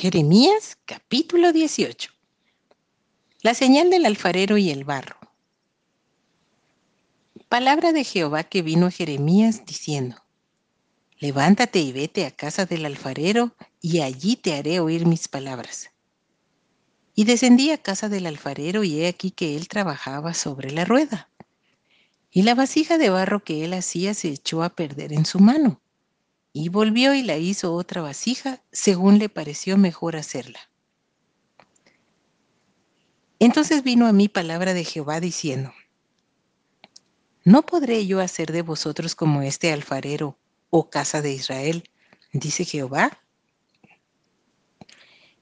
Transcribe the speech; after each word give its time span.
Jeremías 0.00 0.78
capítulo 0.84 1.52
18. 1.52 2.12
La 3.42 3.52
señal 3.52 3.90
del 3.90 4.06
alfarero 4.06 4.56
y 4.56 4.70
el 4.70 4.84
barro. 4.84 5.16
Palabra 7.48 7.92
de 7.92 8.04
Jehová 8.04 8.44
que 8.44 8.62
vino 8.62 8.86
a 8.86 8.90
Jeremías 8.92 9.66
diciendo, 9.66 10.22
Levántate 11.18 11.80
y 11.80 11.90
vete 11.90 12.26
a 12.26 12.30
casa 12.30 12.64
del 12.64 12.86
alfarero, 12.86 13.56
y 13.80 13.98
allí 13.98 14.36
te 14.36 14.54
haré 14.54 14.78
oír 14.78 15.04
mis 15.04 15.26
palabras. 15.26 15.90
Y 17.16 17.24
descendí 17.24 17.72
a 17.72 17.82
casa 17.82 18.08
del 18.08 18.26
alfarero, 18.26 18.84
y 18.84 19.00
he 19.00 19.08
aquí 19.08 19.32
que 19.32 19.56
él 19.56 19.66
trabajaba 19.66 20.32
sobre 20.32 20.70
la 20.70 20.84
rueda. 20.84 21.28
Y 22.30 22.42
la 22.42 22.54
vasija 22.54 22.98
de 22.98 23.10
barro 23.10 23.42
que 23.42 23.64
él 23.64 23.74
hacía 23.74 24.14
se 24.14 24.28
echó 24.28 24.62
a 24.62 24.76
perder 24.76 25.12
en 25.12 25.26
su 25.26 25.40
mano 25.40 25.80
y 26.60 26.70
volvió 26.70 27.14
y 27.14 27.22
la 27.22 27.36
hizo 27.36 27.72
otra 27.72 28.02
vasija 28.02 28.60
según 28.72 29.20
le 29.20 29.28
pareció 29.28 29.78
mejor 29.78 30.16
hacerla. 30.16 30.58
Entonces 33.38 33.84
vino 33.84 34.08
a 34.08 34.12
mí 34.12 34.28
palabra 34.28 34.74
de 34.74 34.82
Jehová 34.82 35.20
diciendo, 35.20 35.72
¿no 37.44 37.62
podré 37.62 38.08
yo 38.08 38.18
hacer 38.18 38.50
de 38.50 38.62
vosotros 38.62 39.14
como 39.14 39.42
este 39.42 39.72
alfarero, 39.72 40.36
oh 40.70 40.90
casa 40.90 41.22
de 41.22 41.32
Israel? 41.32 41.88
Dice 42.32 42.64
Jehová. 42.64 43.22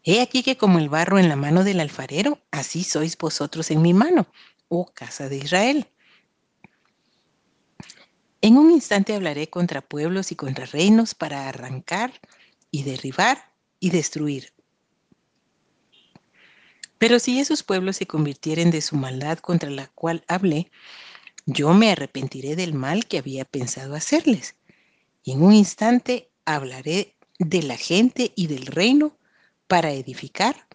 He 0.04 0.20
aquí 0.20 0.42
que 0.42 0.58
como 0.58 0.78
el 0.78 0.90
barro 0.90 1.18
en 1.18 1.30
la 1.30 1.36
mano 1.36 1.64
del 1.64 1.80
alfarero, 1.80 2.40
así 2.50 2.84
sois 2.84 3.16
vosotros 3.16 3.70
en 3.70 3.80
mi 3.80 3.94
mano, 3.94 4.26
oh 4.68 4.92
casa 4.92 5.30
de 5.30 5.38
Israel. 5.38 5.88
En 8.46 8.58
un 8.58 8.70
instante 8.70 9.12
hablaré 9.12 9.50
contra 9.50 9.80
pueblos 9.80 10.30
y 10.30 10.36
contra 10.36 10.66
reinos 10.66 11.16
para 11.16 11.48
arrancar 11.48 12.12
y 12.70 12.84
derribar 12.84 13.50
y 13.80 13.90
destruir. 13.90 14.52
Pero 16.96 17.18
si 17.18 17.40
esos 17.40 17.64
pueblos 17.64 17.96
se 17.96 18.06
convirtieren 18.06 18.70
de 18.70 18.82
su 18.82 18.94
maldad 18.94 19.38
contra 19.38 19.68
la 19.68 19.88
cual 19.88 20.24
hablé, 20.28 20.70
yo 21.44 21.74
me 21.74 21.90
arrepentiré 21.90 22.54
del 22.54 22.72
mal 22.72 23.06
que 23.06 23.18
había 23.18 23.44
pensado 23.44 23.96
hacerles. 23.96 24.54
Y 25.24 25.32
en 25.32 25.42
un 25.42 25.52
instante 25.52 26.30
hablaré 26.44 27.16
de 27.40 27.64
la 27.64 27.76
gente 27.76 28.32
y 28.36 28.46
del 28.46 28.66
reino 28.66 29.18
para 29.66 29.90
edificar 29.90 30.68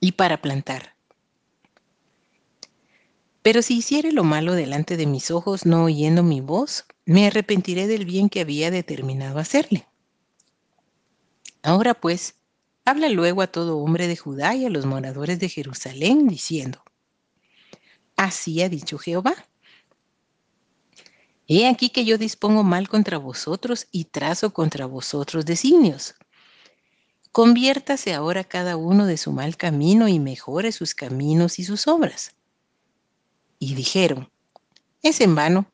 y 0.00 0.12
para 0.12 0.42
plantar 0.42 0.93
pero 3.44 3.60
si 3.60 3.76
hiciere 3.76 4.10
lo 4.10 4.24
malo 4.24 4.54
delante 4.54 4.96
de 4.96 5.04
mis 5.04 5.30
ojos, 5.30 5.66
no 5.66 5.84
oyendo 5.84 6.22
mi 6.22 6.40
voz, 6.40 6.86
me 7.04 7.26
arrepentiré 7.26 7.86
del 7.86 8.06
bien 8.06 8.30
que 8.30 8.40
había 8.40 8.70
determinado 8.70 9.38
hacerle. 9.38 9.86
Ahora 11.62 11.92
pues, 11.92 12.36
habla 12.86 13.10
luego 13.10 13.42
a 13.42 13.46
todo 13.46 13.76
hombre 13.76 14.08
de 14.08 14.16
Judá 14.16 14.54
y 14.54 14.64
a 14.64 14.70
los 14.70 14.86
moradores 14.86 15.38
de 15.40 15.50
Jerusalén, 15.50 16.26
diciendo, 16.26 16.82
Así 18.16 18.62
ha 18.62 18.70
dicho 18.70 18.96
Jehová. 18.96 19.34
He 21.46 21.68
aquí 21.68 21.90
que 21.90 22.06
yo 22.06 22.16
dispongo 22.16 22.62
mal 22.62 22.88
contra 22.88 23.18
vosotros 23.18 23.88
y 23.92 24.04
trazo 24.04 24.54
contra 24.54 24.86
vosotros 24.86 25.44
designios. 25.44 26.14
Conviértase 27.30 28.14
ahora 28.14 28.42
cada 28.42 28.78
uno 28.78 29.04
de 29.04 29.18
su 29.18 29.32
mal 29.32 29.58
camino 29.58 30.08
y 30.08 30.18
mejore 30.18 30.72
sus 30.72 30.94
caminos 30.94 31.58
y 31.58 31.64
sus 31.64 31.86
obras 31.88 32.34
y 33.58 33.74
dijeron, 33.74 34.30
es 35.02 35.20
en 35.20 35.34
vano, 35.34 35.70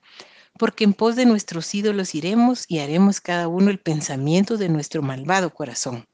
porque 0.59 0.85
en 0.85 0.93
pos 0.93 1.17
de 1.17 1.25
nuestros 1.25 1.75
ídolos 1.75 2.15
iremos 2.15 2.65
y 2.69 2.81
haremos 2.81 3.21
cada 3.21 3.49
uno 3.49 3.71
el 3.71 3.79
pensamiento 3.79 4.57
de 4.57 4.69
nuestro 4.69 5.03
malvado 5.03 5.55
corazón. 5.55 6.07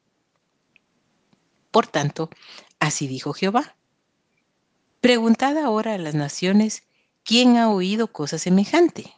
Por 1.70 1.86
tanto, 1.86 2.30
así 2.78 3.08
dijo 3.08 3.32
Jehová. 3.32 3.76
Preguntad 5.00 5.58
ahora 5.58 5.94
a 5.94 5.98
las 5.98 6.14
naciones, 6.14 6.84
¿quién 7.24 7.56
ha 7.56 7.70
oído 7.70 8.12
cosa 8.12 8.38
semejante? 8.38 9.12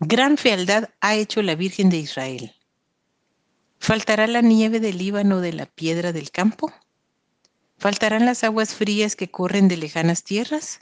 Gran 0.00 0.38
fealdad 0.38 0.90
ha 1.00 1.14
hecho 1.14 1.42
la 1.42 1.54
Virgen 1.54 1.90
de 1.90 1.98
Israel. 1.98 2.54
¿Faltará 3.78 4.26
la 4.26 4.40
nieve 4.40 4.80
del 4.80 4.98
Líbano 4.98 5.40
de 5.40 5.52
la 5.52 5.66
piedra 5.66 6.12
del 6.12 6.30
campo? 6.30 6.72
¿Faltarán 7.78 8.26
las 8.26 8.44
aguas 8.44 8.74
frías 8.74 9.16
que 9.16 9.30
corren 9.30 9.68
de 9.68 9.76
lejanas 9.76 10.22
tierras? 10.22 10.80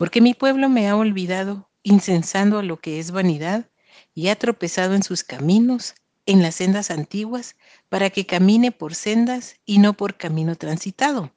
Porque 0.00 0.22
mi 0.22 0.32
pueblo 0.32 0.70
me 0.70 0.88
ha 0.88 0.96
olvidado, 0.96 1.68
incensando 1.82 2.58
a 2.58 2.62
lo 2.62 2.80
que 2.80 2.98
es 3.00 3.10
vanidad, 3.10 3.68
y 4.14 4.28
ha 4.28 4.36
tropezado 4.36 4.94
en 4.94 5.02
sus 5.02 5.24
caminos, 5.24 5.94
en 6.24 6.40
las 6.40 6.54
sendas 6.54 6.90
antiguas, 6.90 7.54
para 7.90 8.08
que 8.08 8.24
camine 8.24 8.72
por 8.72 8.94
sendas 8.94 9.56
y 9.66 9.76
no 9.76 9.92
por 9.92 10.16
camino 10.16 10.56
transitado, 10.56 11.34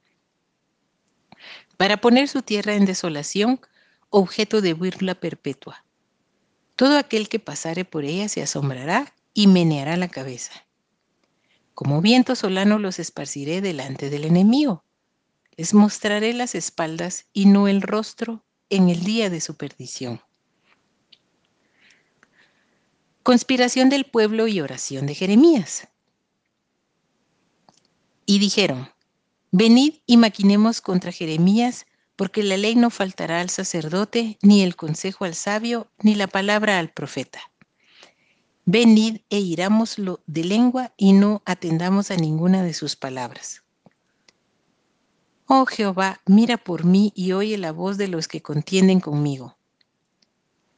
para 1.76 1.98
poner 1.98 2.30
su 2.30 2.42
tierra 2.42 2.76
en 2.76 2.86
desolación, 2.86 3.60
objeto 4.10 4.62
de 4.62 4.72
burla 4.72 5.16
perpetua. 5.16 5.84
Todo 6.78 6.98
aquel 6.98 7.28
que 7.28 7.40
pasare 7.40 7.84
por 7.84 8.06
ella 8.06 8.30
se 8.30 8.44
asombrará 8.44 9.14
y 9.34 9.48
meneará 9.48 9.98
la 9.98 10.08
cabeza. 10.08 10.54
Como 11.74 12.00
viento 12.00 12.34
solano 12.34 12.80
los 12.80 12.98
esparciré 12.98 13.60
delante 13.60 14.10
del 14.10 14.24
enemigo. 14.24 14.86
Les 15.58 15.74
mostraré 15.74 16.32
las 16.32 16.56
espaldas 16.56 17.26
y 17.34 17.48
no 17.48 17.68
el 17.68 17.82
rostro 17.82 18.43
en 18.70 18.90
el 18.90 19.04
día 19.04 19.30
de 19.30 19.42
su 19.42 19.56
perdición. 19.56 20.22
Conspiración 23.24 23.90
del 23.90 24.06
pueblo 24.06 24.48
y 24.48 24.60
oración 24.60 25.06
de 25.06 25.16
Jeremías. 25.16 25.88
Y 28.26 28.40
dijeron, 28.40 28.90
venid 29.52 29.96
y 30.06 30.18
maquinemos 30.18 30.82
contra 30.82 31.12
Jeremías, 31.12 31.86
porque 32.16 32.44
la 32.44 32.58
ley 32.58 32.76
no 32.76 32.90
faltará 32.90 33.42
al 33.42 33.50
sacerdote, 33.50 34.38
ni 34.42 34.62
el 34.62 34.76
consejo 34.76 35.26
al 35.26 35.36
sabio, 35.36 35.90
ni 36.00 36.16
la 36.16 36.28
palabra 36.28 36.80
al 36.80 36.92
profeta. 36.92 37.40
Venid 38.66 39.22
e 39.30 39.40
irámoslo 39.40 40.22
de 40.26 40.44
lengua 40.44 40.94
y 40.98 41.14
no 41.14 41.42
atendamos 41.46 42.12
a 42.12 42.16
ninguna 42.16 42.64
de 42.64 42.74
sus 42.74 42.96
palabras. 42.96 43.63
Oh 45.48 45.66
Jehová, 45.66 46.22
mira 46.26 46.58
por 46.58 46.86
mí 46.86 47.12
y 47.16 47.34
oye 47.34 47.58
la 47.58 47.72
voz 47.72 47.98
de 47.98 48.08
los 48.08 48.28
que 48.28 48.42
contienden 48.42 49.02
conmigo. 49.02 49.58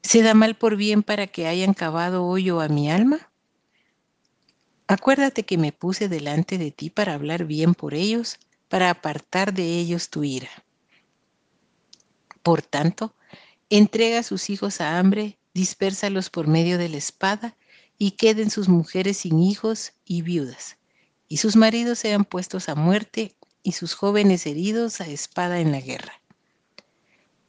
¿Se 0.01 0.23
da 0.23 0.33
mal 0.33 0.55
por 0.55 0.75
bien 0.75 1.03
para 1.03 1.27
que 1.27 1.47
hayan 1.47 1.73
cavado 1.73 2.25
hoyo 2.25 2.61
a 2.61 2.67
mi 2.67 2.89
alma? 2.89 3.31
Acuérdate 4.87 5.43
que 5.43 5.57
me 5.57 5.71
puse 5.71 6.09
delante 6.09 6.57
de 6.57 6.71
ti 6.71 6.89
para 6.89 7.13
hablar 7.13 7.45
bien 7.45 7.73
por 7.73 7.93
ellos, 7.93 8.37
para 8.67 8.89
apartar 8.89 9.53
de 9.53 9.79
ellos 9.79 10.09
tu 10.09 10.23
ira. 10.23 10.49
Por 12.43 12.61
tanto, 12.61 13.15
entrega 13.69 14.19
a 14.19 14.23
sus 14.23 14.49
hijos 14.49 14.81
a 14.81 14.99
hambre, 14.99 15.39
dispérsalos 15.53 16.29
por 16.29 16.47
medio 16.47 16.77
de 16.77 16.89
la 16.89 16.97
espada, 16.97 17.55
y 17.97 18.11
queden 18.11 18.49
sus 18.49 18.67
mujeres 18.67 19.17
sin 19.17 19.39
hijos 19.39 19.93
y 20.05 20.21
viudas, 20.21 20.77
y 21.27 21.37
sus 21.37 21.55
maridos 21.55 21.99
sean 21.99 22.25
puestos 22.25 22.67
a 22.69 22.75
muerte 22.75 23.35
y 23.65 23.71
sus 23.71 23.95
jóvenes 23.95 24.45
heridos 24.45 25.01
a 25.01 25.07
espada 25.07 25.59
en 25.59 25.71
la 25.71 25.81
guerra. 25.81 26.21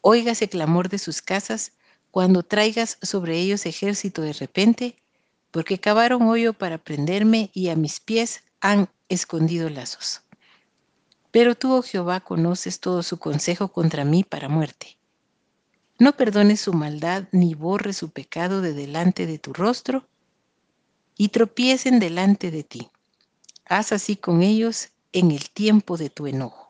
Óigase 0.01 0.49
clamor 0.49 0.89
de 0.89 0.99
sus 0.99 1.21
casas 1.21 1.73
cuando 2.11 2.43
traigas 2.43 2.97
sobre 3.03 3.39
ellos 3.39 3.67
ejército 3.67 4.23
de 4.23 4.33
repente, 4.33 4.97
porque 5.51 5.79
cavaron 5.79 6.23
hoyo 6.23 6.55
para 6.55 6.79
prenderme 6.79 7.51
y 7.53 7.69
a 7.69 7.77
mis 7.77 8.01
pies 8.01 8.43
han 8.61 8.89
escondido 9.11 9.69
lazos. 9.69 10.23
Pero 11.31 11.55
tú, 11.55 11.75
oh 11.75 11.83
Jehová, 11.83 12.21
conoces 12.21 12.81
todo 12.81 13.03
su 13.03 13.19
consejo 13.19 13.69
contra 13.69 14.07
mí 14.07 14.25
para 14.25 14.49
muerte. 14.49 14.97
No 15.99 16.17
perdones 16.17 16.63
su 16.63 16.73
maldad 16.73 17.29
ni 17.31 17.55
borres 17.55 17.99
su 17.99 18.11
pecado 18.11 18.63
de 18.63 18.73
delante 18.73 19.27
de 19.27 19.39
tu 19.39 19.53
rostro, 19.53 20.09
y 21.19 21.29
tropiecen 21.29 21.99
delante 21.99 22.51
de 22.51 22.63
ti. 22.63 22.89
Haz 23.67 23.93
así 23.93 24.17
con 24.17 24.43
ellos 24.43 24.91
en 25.13 25.31
el 25.31 25.51
tiempo 25.51 25.97
de 25.97 26.11
tu 26.11 26.27
enojo. 26.27 26.66